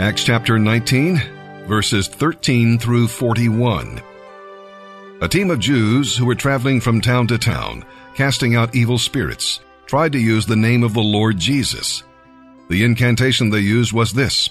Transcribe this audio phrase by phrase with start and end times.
[0.00, 1.22] Acts chapter 19,
[1.68, 4.02] verses 13 through 41.
[5.20, 7.84] A team of Jews who were traveling from town to town,
[8.16, 12.02] casting out evil spirits, tried to use the name of the Lord Jesus.
[12.68, 14.50] The incantation they used was this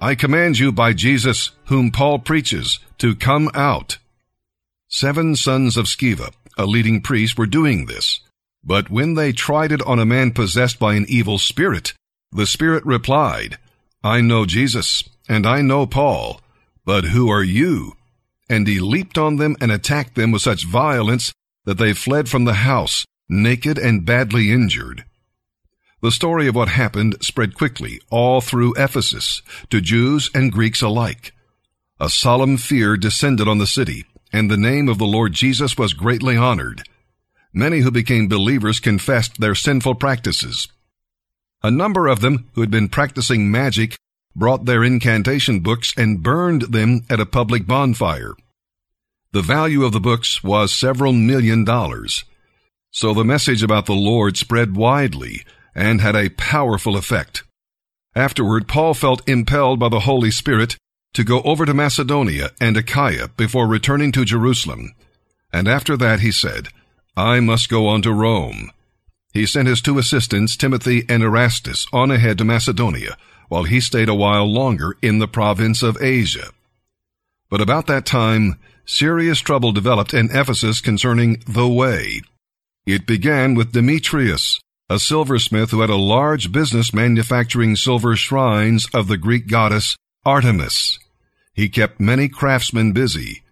[0.00, 3.98] I command you by Jesus, whom Paul preaches, to come out.
[4.88, 8.20] Seven sons of Sceva, a leading priest, were doing this.
[8.62, 11.92] But when they tried it on a man possessed by an evil spirit,
[12.30, 13.58] the spirit replied,
[14.04, 16.42] I know Jesus, and I know Paul,
[16.84, 17.94] but who are you?
[18.50, 21.32] And he leaped on them and attacked them with such violence
[21.64, 25.06] that they fled from the house, naked and badly injured.
[26.02, 29.40] The story of what happened spread quickly all through Ephesus,
[29.70, 31.32] to Jews and Greeks alike.
[31.98, 35.94] A solemn fear descended on the city, and the name of the Lord Jesus was
[35.94, 36.82] greatly honored.
[37.54, 40.68] Many who became believers confessed their sinful practices.
[41.64, 43.96] A number of them who had been practicing magic
[44.36, 48.34] brought their incantation books and burned them at a public bonfire.
[49.32, 52.24] The value of the books was several million dollars.
[52.90, 55.42] So the message about the Lord spread widely
[55.74, 57.44] and had a powerful effect.
[58.14, 60.76] Afterward, Paul felt impelled by the Holy Spirit
[61.14, 64.94] to go over to Macedonia and Achaia before returning to Jerusalem.
[65.50, 66.68] And after that he said,
[67.16, 68.70] I must go on to Rome.
[69.34, 73.18] He sent his two assistants, Timothy and Erastus, on ahead to Macedonia,
[73.48, 76.50] while he stayed a while longer in the province of Asia.
[77.50, 82.22] But about that time, serious trouble developed in Ephesus concerning the way.
[82.86, 89.08] It began with Demetrius, a silversmith who had a large business manufacturing silver shrines of
[89.08, 91.00] the Greek goddess Artemis.
[91.52, 93.42] He kept many craftsmen busy.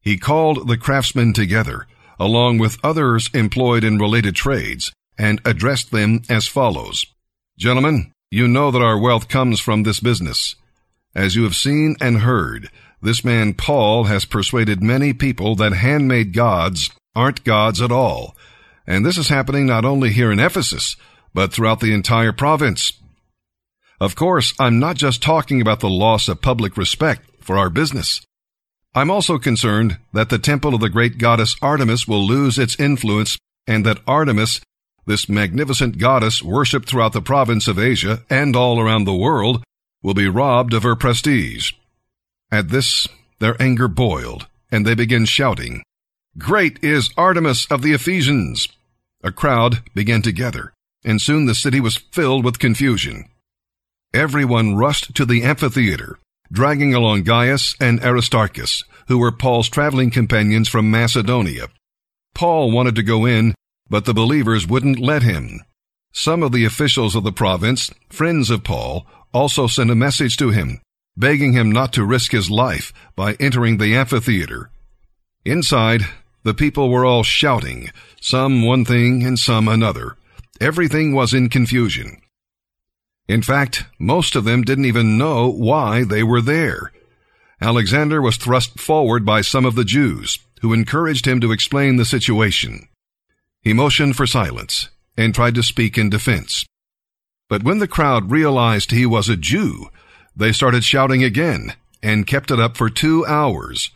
[0.00, 1.86] He called the craftsmen together,
[2.18, 7.06] along with others employed in related trades, and addressed them as follows.
[7.58, 10.56] Gentlemen, you know that our wealth comes from this business.
[11.14, 16.34] As you have seen and heard, this man Paul has persuaded many people that handmade
[16.34, 18.36] gods aren't gods at all.
[18.86, 20.96] And this is happening not only here in Ephesus,
[21.32, 22.92] but throughout the entire province.
[24.00, 28.20] Of course, I'm not just talking about the loss of public respect for our business.
[28.94, 33.38] I'm also concerned that the temple of the great goddess Artemis will lose its influence
[33.66, 34.60] and that Artemis
[35.06, 39.62] this magnificent goddess worshipped throughout the province of Asia and all around the world
[40.02, 41.72] will be robbed of her prestige.
[42.50, 43.08] At this,
[43.38, 45.82] their anger boiled, and they began shouting,
[46.38, 48.68] Great is Artemis of the Ephesians!
[49.22, 50.72] A crowd began to gather,
[51.04, 53.28] and soon the city was filled with confusion.
[54.12, 56.18] Everyone rushed to the amphitheater,
[56.52, 61.68] dragging along Gaius and Aristarchus, who were Paul's traveling companions from Macedonia.
[62.34, 63.54] Paul wanted to go in
[63.88, 65.60] but the believers wouldn't let him.
[66.12, 70.50] Some of the officials of the province, friends of Paul, also sent a message to
[70.50, 70.80] him,
[71.16, 74.70] begging him not to risk his life by entering the amphitheater.
[75.44, 76.02] Inside,
[76.42, 80.16] the people were all shouting, some one thing and some another.
[80.60, 82.20] Everything was in confusion.
[83.28, 86.92] In fact, most of them didn't even know why they were there.
[87.60, 92.04] Alexander was thrust forward by some of the Jews, who encouraged him to explain the
[92.04, 92.88] situation.
[93.66, 96.64] He motioned for silence and tried to speak in defense.
[97.48, 99.88] But when the crowd realized he was a Jew,
[100.36, 103.90] they started shouting again and kept it up for two hours.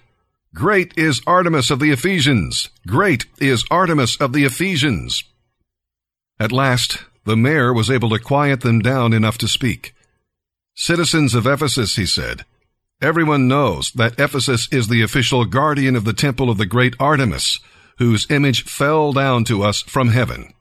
[0.56, 2.70] Great is Artemis of the Ephesians!
[2.84, 5.22] Great is Artemis of the Ephesians!
[6.40, 9.94] At last, the mayor was able to quiet them down enough to speak.
[10.74, 12.44] Citizens of Ephesus, he said,
[13.00, 17.60] everyone knows that Ephesus is the official guardian of the temple of the great Artemis,
[18.00, 20.54] whose image fell down to us from heaven.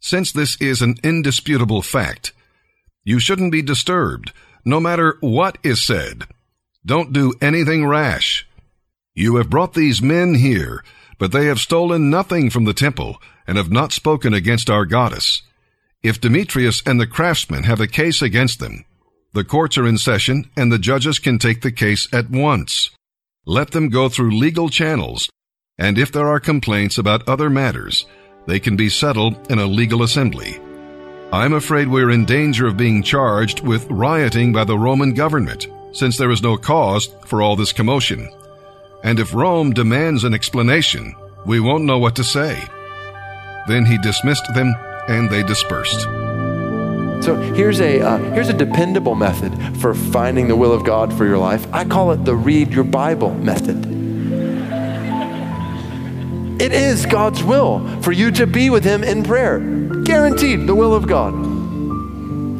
[0.00, 2.32] Since this is an indisputable fact,
[3.04, 4.32] you shouldn't be disturbed,
[4.64, 6.24] no matter what is said.
[6.84, 8.48] Don't do anything rash.
[9.14, 10.82] You have brought these men here,
[11.18, 15.42] but they have stolen nothing from the temple and have not spoken against our goddess.
[16.02, 18.86] If Demetrius and the craftsmen have a case against them,
[19.34, 22.90] the courts are in session and the judges can take the case at once.
[23.44, 25.28] Let them go through legal channels
[25.78, 28.06] and if there are complaints about other matters,
[28.46, 30.60] they can be settled in a legal assembly.
[31.32, 36.18] I'm afraid we're in danger of being charged with rioting by the Roman government, since
[36.18, 38.28] there is no cause for all this commotion.
[39.02, 41.14] And if Rome demands an explanation,
[41.46, 42.62] we won't know what to say.
[43.66, 44.74] Then he dismissed them,
[45.08, 46.02] and they dispersed.
[47.24, 51.24] So here's a uh, here's a dependable method for finding the will of God for
[51.24, 51.66] your life.
[51.72, 53.91] I call it the read your Bible method.
[56.62, 59.58] It is God's will for you to be with Him in prayer.
[60.04, 61.34] Guaranteed, the will of God.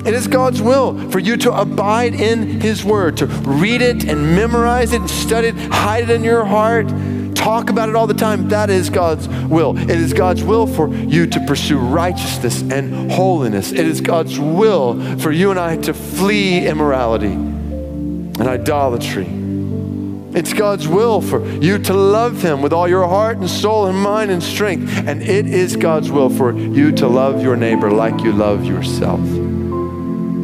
[0.05, 4.35] It is God's will for you to abide in His Word, to read it and
[4.35, 6.89] memorize it, and study it, hide it in your heart,
[7.37, 8.49] talk about it all the time.
[8.49, 9.79] That is God's will.
[9.79, 13.71] It is God's will for you to pursue righteousness and holiness.
[13.71, 19.42] It is God's will for you and I to flee immorality and idolatry.
[20.35, 23.99] It's God's will for you to love Him with all your heart and soul and
[23.99, 24.91] mind and strength.
[25.07, 29.21] And it is God's will for you to love your neighbor like you love yourself.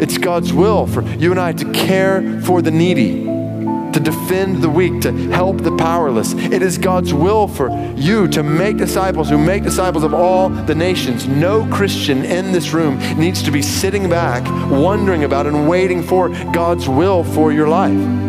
[0.01, 4.69] It's God's will for you and I to care for the needy, to defend the
[4.69, 6.35] weak, to help the powerless.
[6.35, 10.75] It is God's will for you to make disciples who make disciples of all the
[10.75, 11.27] nations.
[11.27, 16.29] No Christian in this room needs to be sitting back, wondering about and waiting for
[16.53, 18.28] God's will for your life.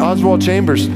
[0.00, 0.86] Oswald Chambers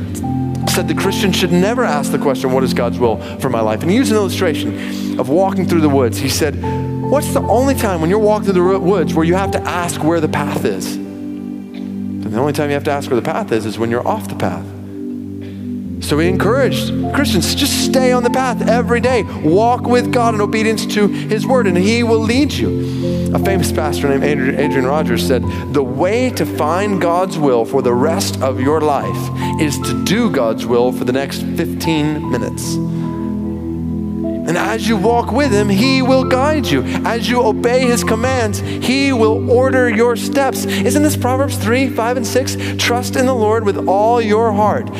[0.72, 3.82] said the Christian should never ask the question, What is God's will for my life?
[3.82, 6.18] And he used an illustration of walking through the woods.
[6.18, 6.60] He said,
[7.10, 10.02] What's the only time when you're walking through the woods where you have to ask
[10.02, 10.96] where the path is?
[10.96, 14.06] And the only time you have to ask where the path is is when you're
[14.06, 14.66] off the path.
[16.04, 19.22] So we encourage Christians just stay on the path every day.
[19.22, 23.32] Walk with God in obedience to His word, and He will lead you.
[23.34, 24.22] A famous pastor named
[24.60, 25.42] Adrian Rogers said,
[25.72, 29.16] The way to find God's will for the rest of your life
[29.58, 32.74] is to do God's will for the next 15 minutes.
[34.46, 36.82] And as you walk with him, he will guide you.
[37.06, 40.66] As you obey his commands, he will order your steps.
[40.66, 42.56] Isn't this Proverbs 3, 5, and 6?
[42.76, 44.90] Trust in the Lord with all your heart.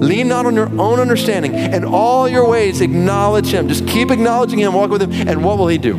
[0.00, 1.54] Lean not on your own understanding.
[1.54, 3.68] and all your ways acknowledge him.
[3.68, 5.12] Just keep acknowledging him, walk with him.
[5.28, 5.94] And what will he do?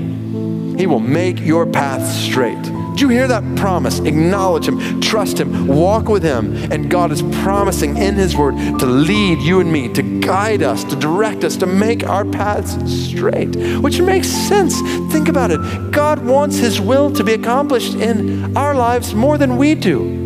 [0.78, 2.62] He will make your path straight.
[2.96, 4.00] Do you hear that promise?
[4.00, 6.56] Acknowledge Him, trust Him, walk with Him.
[6.72, 10.86] And God is promising in His Word to lead you and me, to guide us,
[10.86, 14.80] to direct us, to make our paths straight, which makes sense.
[15.12, 15.60] Think about it.
[15.92, 20.25] God wants His will to be accomplished in our lives more than we do.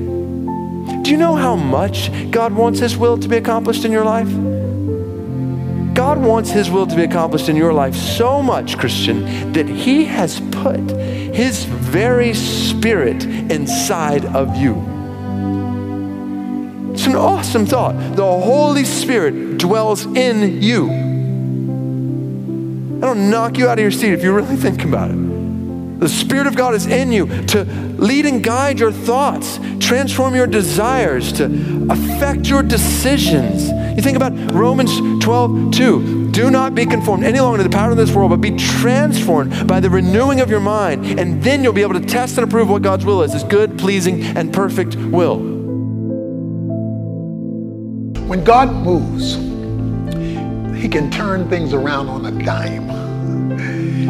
[1.03, 4.30] Do you know how much God wants His will to be accomplished in your life?
[5.94, 10.06] God wants His will to be accomplished in your life so much, Christian, that He
[10.06, 14.75] has put His very Spirit inside of you.
[16.94, 17.95] It's an awesome thought.
[18.15, 20.88] The Holy Spirit dwells in you.
[23.00, 25.38] That'll knock you out of your seat if you really think about it.
[25.99, 27.65] The Spirit of God is in you to
[27.97, 33.67] lead and guide your thoughts, transform your desires, to affect your decisions.
[33.97, 36.31] You think about Romans 12, 2.
[36.31, 39.67] Do not be conformed any longer to the pattern of this world, but be transformed
[39.67, 41.19] by the renewing of your mind.
[41.19, 43.77] And then you'll be able to test and approve what God's will is, his good,
[43.77, 45.39] pleasing, and perfect will.
[48.25, 49.35] When God moves,
[50.81, 52.87] he can turn things around on a dime.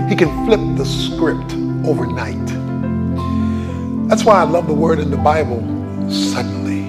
[0.07, 1.55] He can flip the script
[1.85, 2.45] overnight.
[4.09, 5.59] That's why I love the word in the Bible,
[6.09, 6.81] suddenly.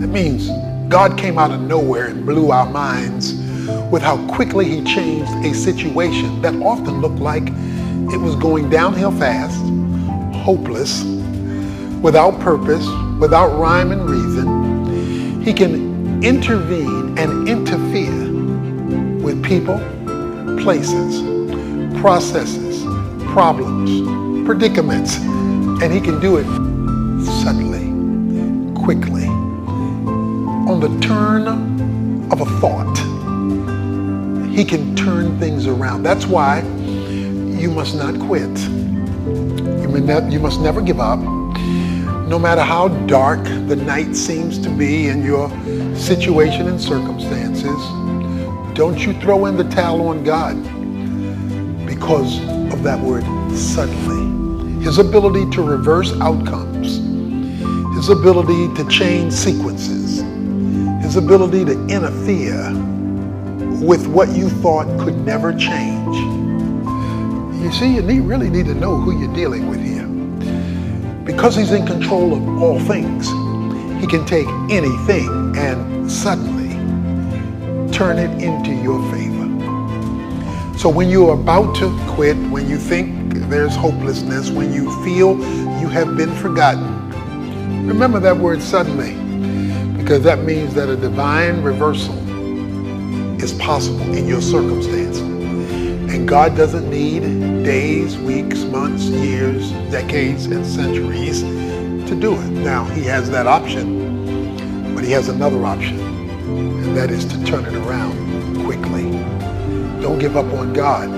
[0.00, 0.48] That means
[0.88, 3.34] God came out of nowhere and blew our minds
[3.90, 7.48] with how quickly he changed a situation that often looked like
[8.12, 9.60] it was going downhill fast,
[10.34, 11.04] hopeless,
[12.00, 12.86] without purpose,
[13.20, 15.42] without rhyme and reason.
[15.42, 18.28] He can intervene and interfere
[19.22, 19.78] with people,
[20.62, 21.20] places,
[22.00, 22.67] processes,
[23.38, 25.14] problems, predicaments,
[25.80, 26.46] and he can do it
[27.24, 27.86] suddenly,
[28.82, 31.46] quickly, on the turn
[32.32, 32.98] of a thought.
[34.50, 36.02] He can turn things around.
[36.02, 36.62] That's why
[37.62, 38.58] you must not quit.
[38.58, 41.20] You, must never give up.
[42.26, 45.48] No matter how dark the night seems to be in your
[45.94, 47.78] situation and circumstances,
[48.74, 50.56] don't you throw in the towel on God
[51.86, 52.40] because
[52.72, 53.24] of that word
[53.56, 54.84] suddenly.
[54.84, 56.98] His ability to reverse outcomes,
[57.96, 60.22] his ability to change sequences,
[61.02, 62.72] his ability to interfere
[63.84, 66.16] with what you thought could never change.
[67.62, 70.06] You see, you need, really need to know who you're dealing with here.
[71.24, 73.28] Because he's in control of all things,
[74.00, 76.58] he can take anything and suddenly
[77.92, 79.37] turn it into your favor.
[80.78, 85.36] So when you're about to quit, when you think there's hopelessness, when you feel
[85.80, 89.14] you have been forgotten, remember that word suddenly,
[90.00, 92.14] because that means that a divine reversal
[93.42, 95.18] is possible in your circumstance.
[95.18, 97.22] And God doesn't need
[97.64, 102.50] days, weeks, months, years, decades, and centuries to do it.
[102.50, 107.64] Now, He has that option, but He has another option, and that is to turn
[107.64, 108.27] it around.
[110.00, 111.08] Don't give up on God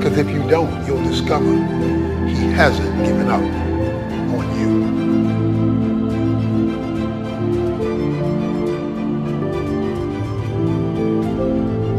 [0.00, 1.52] Because if you don't, you'll discover
[2.26, 3.42] he hasn't given up
[4.34, 4.80] on you.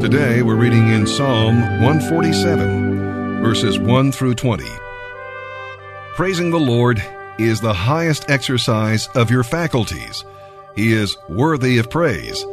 [0.02, 4.66] Today we're reading in Psalm 147, verses 1 through 20.
[6.16, 7.04] Praising the Lord
[7.38, 10.26] is the highest exercise of your faculties.
[10.76, 12.44] He is worthy of praise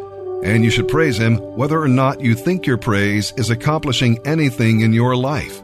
[0.43, 4.81] and you should praise Him whether or not you think your praise is accomplishing anything
[4.81, 5.63] in your life.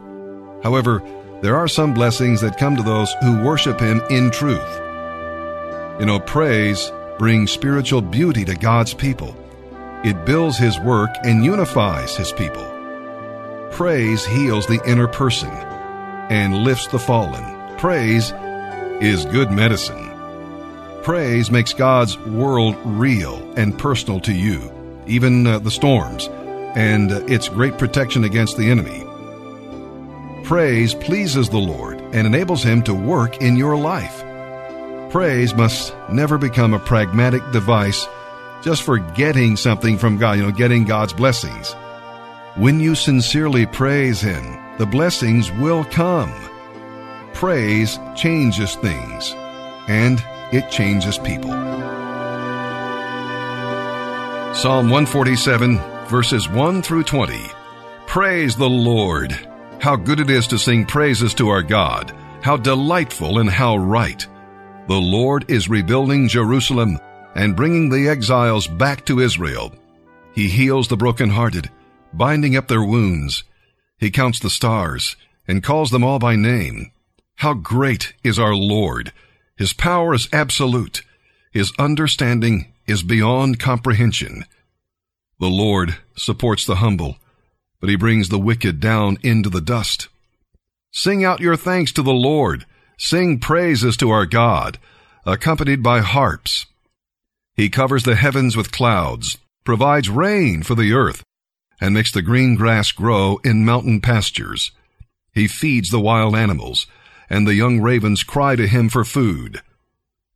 [0.63, 1.01] However,
[1.41, 4.81] there are some blessings that come to those who worship Him in truth.
[5.99, 9.35] You know, praise brings spiritual beauty to God's people.
[10.03, 12.65] It builds His work and unifies His people.
[13.71, 15.49] Praise heals the inner person
[16.29, 17.77] and lifts the fallen.
[17.77, 18.31] Praise
[19.01, 20.04] is good medicine.
[21.05, 24.71] Praise makes God's world real and personal to you,
[25.05, 26.29] even uh, the storms,
[26.75, 29.03] and uh, its great protection against the enemy.
[30.43, 34.23] Praise pleases the Lord and enables Him to work in your life.
[35.11, 38.07] Praise must never become a pragmatic device
[38.63, 41.73] just for getting something from God, you know, getting God's blessings.
[42.55, 46.33] When you sincerely praise Him, the blessings will come.
[47.35, 49.35] Praise changes things,
[49.87, 50.19] and
[50.51, 51.51] it changes people.
[54.53, 57.37] Psalm 147, verses 1 through 20.
[58.07, 59.31] Praise the Lord.
[59.81, 62.15] How good it is to sing praises to our God.
[62.41, 64.25] How delightful and how right.
[64.87, 66.99] The Lord is rebuilding Jerusalem
[67.35, 69.73] and bringing the exiles back to Israel.
[70.33, 71.69] He heals the brokenhearted,
[72.13, 73.43] binding up their wounds.
[73.97, 76.91] He counts the stars and calls them all by name.
[77.35, 79.11] How great is our Lord!
[79.57, 81.01] His power is absolute.
[81.51, 84.45] His understanding is beyond comprehension.
[85.39, 87.17] The Lord supports the humble,
[87.79, 90.07] but he brings the wicked down into the dust.
[90.91, 92.65] Sing out your thanks to the Lord.
[92.97, 94.77] Sing praises to our God,
[95.25, 96.65] accompanied by harps.
[97.55, 101.23] He covers the heavens with clouds, provides rain for the earth,
[101.81, 104.71] and makes the green grass grow in mountain pastures.
[105.33, 106.87] He feeds the wild animals
[107.29, 109.61] and the young ravens cry to him for food.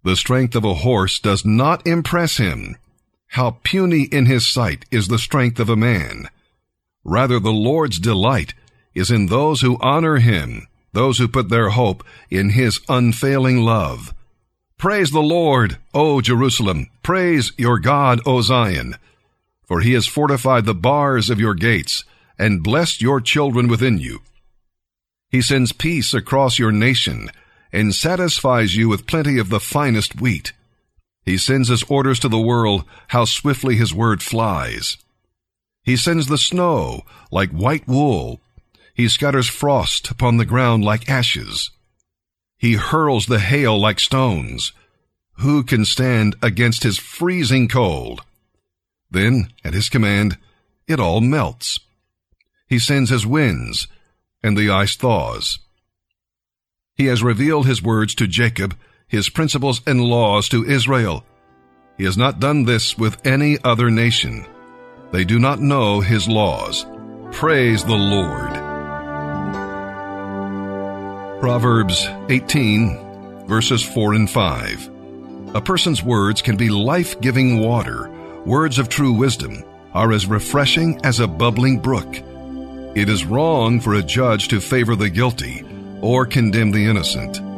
[0.03, 2.77] The strength of a horse does not impress him.
[3.27, 6.29] How puny in his sight is the strength of a man.
[7.03, 8.53] Rather, the Lord's delight
[8.95, 14.13] is in those who honor him, those who put their hope in his unfailing love.
[14.77, 16.87] Praise the Lord, O Jerusalem.
[17.03, 18.95] Praise your God, O Zion.
[19.65, 22.05] For he has fortified the bars of your gates
[22.39, 24.21] and blessed your children within you.
[25.29, 27.29] He sends peace across your nation
[27.71, 30.53] and satisfies you with plenty of the finest wheat.
[31.23, 34.97] He sends his orders to the world, how swiftly his word flies.
[35.83, 38.41] He sends the snow like white wool.
[38.95, 41.69] He scatters frost upon the ground like ashes.
[42.57, 44.73] He hurls the hail like stones.
[45.33, 48.21] Who can stand against his freezing cold?
[49.11, 50.37] Then, at his command,
[50.87, 51.79] it all melts.
[52.67, 53.87] He sends his winds
[54.43, 55.59] and the ice thaws.
[56.95, 58.77] He has revealed his words to Jacob,
[59.07, 61.23] his principles and laws to Israel.
[61.97, 64.45] He has not done this with any other nation.
[65.11, 66.85] They do not know his laws.
[67.31, 68.51] Praise the Lord.
[71.39, 74.89] Proverbs 18, verses 4 and 5.
[75.55, 78.11] A person's words can be life giving water.
[78.45, 82.21] Words of true wisdom are as refreshing as a bubbling brook.
[82.99, 85.63] It is wrong for a judge to favor the guilty
[86.01, 87.48] or condemn the innocent.